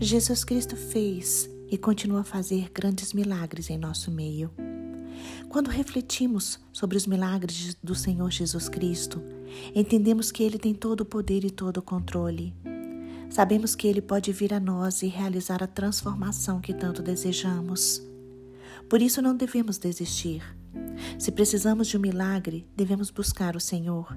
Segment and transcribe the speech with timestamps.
[0.00, 4.48] Jesus Cristo fez e continua a fazer grandes milagres em nosso meio.
[5.48, 9.20] Quando refletimos sobre os milagres do Senhor Jesus Cristo,
[9.74, 12.54] entendemos que Ele tem todo o poder e todo o controle.
[13.28, 18.00] Sabemos que Ele pode vir a nós e realizar a transformação que tanto desejamos.
[18.88, 20.42] Por isso não devemos desistir.
[21.18, 24.16] Se precisamos de um milagre, devemos buscar o Senhor.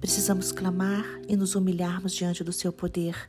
[0.00, 3.28] Precisamos clamar e nos humilharmos diante do seu poder,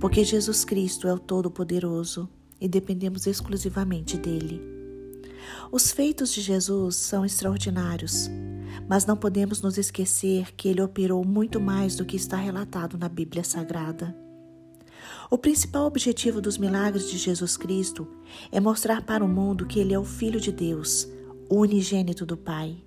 [0.00, 2.26] porque Jesus Cristo é o Todo-Poderoso
[2.58, 4.62] e dependemos exclusivamente dele.
[5.70, 8.30] Os feitos de Jesus são extraordinários,
[8.88, 13.08] mas não podemos nos esquecer que ele operou muito mais do que está relatado na
[13.08, 14.16] Bíblia Sagrada.
[15.30, 18.08] O principal objetivo dos milagres de Jesus Cristo
[18.50, 21.06] é mostrar para o mundo que ele é o Filho de Deus,
[21.48, 22.78] o unigênito do Pai.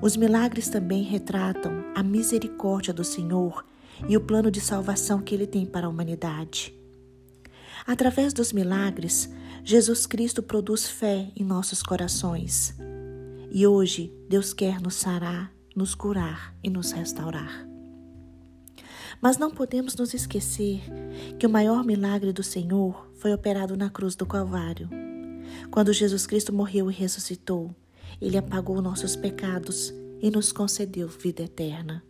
[0.00, 3.64] Os milagres também retratam a misericórdia do Senhor
[4.08, 6.74] e o plano de salvação que ele tem para a humanidade.
[7.86, 9.30] Através dos milagres,
[9.64, 12.74] Jesus Cristo produz fé em nossos corações.
[13.50, 17.66] E hoje Deus quer nos sarar, nos curar e nos restaurar.
[19.20, 20.82] Mas não podemos nos esquecer
[21.38, 24.88] que o maior milagre do Senhor foi operado na cruz do Calvário.
[25.70, 27.74] Quando Jesus Cristo morreu e ressuscitou,
[28.20, 32.02] ele apagou nossos pecados e nos concedeu vida eterna.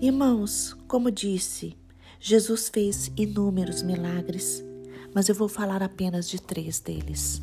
[0.00, 1.76] Irmãos, como disse,
[2.20, 4.64] Jesus fez inúmeros milagres,
[5.12, 7.42] mas eu vou falar apenas de três deles.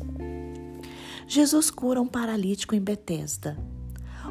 [1.28, 3.58] Jesus cura um paralítico em Betesda.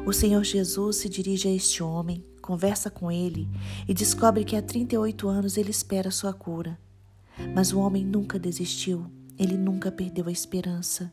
[0.04, 3.48] O Senhor Jesus se dirige a este homem, conversa com ele
[3.86, 6.76] e descobre que há 38 anos ele espera sua cura.
[7.54, 9.06] Mas o homem nunca desistiu,
[9.38, 11.12] ele nunca perdeu a esperança.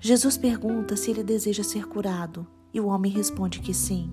[0.00, 4.10] Jesus pergunta se ele deseja ser curado e o homem responde que sim.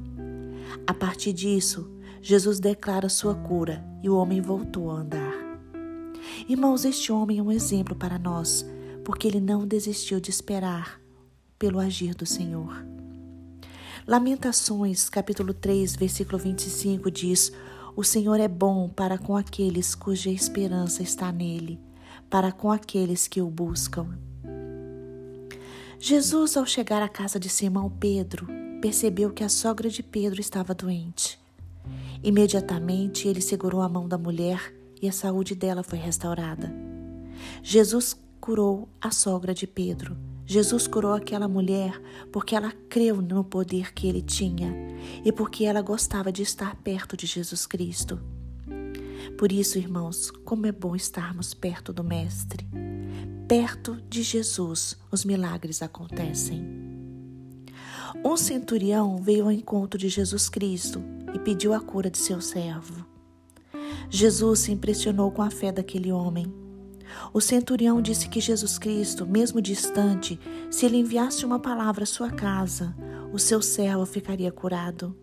[0.86, 1.90] A partir disso,
[2.22, 5.34] Jesus declara sua cura e o homem voltou a andar.
[6.48, 8.66] Irmãos, este homem é um exemplo para nós,
[9.04, 11.00] porque ele não desistiu de esperar
[11.58, 12.86] pelo agir do Senhor.
[14.06, 17.52] Lamentações, capítulo 3, versículo 25 diz:
[17.96, 21.80] O Senhor é bom para com aqueles cuja esperança está nele,
[22.30, 24.18] para com aqueles que o buscam.
[26.00, 28.48] Jesus, ao chegar à casa de Simão Pedro,
[28.82, 31.40] percebeu que a sogra de Pedro estava doente.
[32.28, 36.76] Imediatamente ele segurou a mão da mulher e a saúde dela foi restaurada.
[37.64, 40.18] Jesus curou a sogra de Pedro.
[40.46, 41.98] Jesus curou aquela mulher
[42.30, 44.76] porque ela creu no poder que ele tinha
[45.24, 48.20] e porque ela gostava de estar perto de Jesus Cristo.
[49.38, 52.68] Por isso, irmãos, como é bom estarmos perto do Mestre.
[53.48, 56.62] Perto de Jesus, os milagres acontecem.
[58.22, 63.06] Um centurião veio ao encontro de Jesus Cristo e pediu a cura de seu servo.
[64.10, 66.52] Jesus se impressionou com a fé daquele homem.
[67.34, 70.40] O centurião disse que Jesus Cristo, mesmo distante,
[70.70, 72.96] se ele enviasse uma palavra à sua casa,
[73.32, 75.16] o seu servo ficaria curado.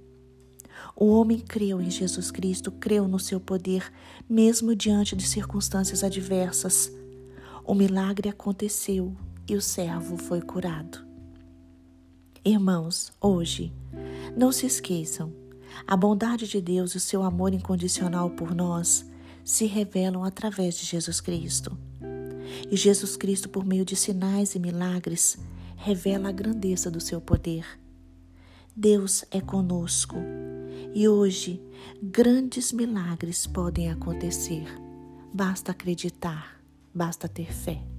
[0.97, 3.93] O homem creu em Jesus Cristo, creu no seu poder,
[4.29, 6.93] mesmo diante de circunstâncias adversas.
[7.65, 9.15] O milagre aconteceu
[9.49, 11.05] e o servo foi curado.
[12.45, 13.73] Irmãos, hoje,
[14.37, 15.33] não se esqueçam
[15.87, 19.05] a bondade de Deus e o seu amor incondicional por nós
[19.45, 21.77] se revelam através de Jesus Cristo.
[22.71, 25.39] E Jesus Cristo, por meio de sinais e milagres,
[25.77, 27.67] revela a grandeza do seu poder.
[28.75, 30.17] Deus é conosco
[30.95, 31.63] e hoje
[32.03, 34.67] grandes milagres podem acontecer.
[35.33, 36.61] Basta acreditar,
[36.93, 37.94] basta ter fé.